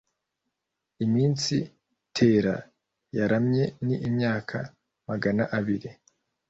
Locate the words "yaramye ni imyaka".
3.17-4.57